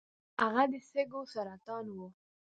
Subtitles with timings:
[0.41, 1.97] هغه د سږو سرطان و.